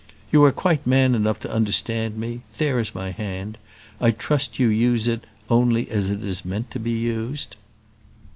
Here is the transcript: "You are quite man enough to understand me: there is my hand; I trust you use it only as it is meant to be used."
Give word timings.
"You 0.31 0.43
are 0.45 0.51
quite 0.51 0.87
man 0.87 1.13
enough 1.13 1.39
to 1.41 1.53
understand 1.53 2.17
me: 2.17 2.41
there 2.57 2.79
is 2.79 2.95
my 2.95 3.11
hand; 3.11 3.59
I 3.99 4.09
trust 4.09 4.57
you 4.57 4.67
use 4.67 5.07
it 5.07 5.25
only 5.47 5.91
as 5.91 6.09
it 6.09 6.23
is 6.23 6.43
meant 6.43 6.71
to 6.71 6.79
be 6.79 6.89
used." 6.89 7.55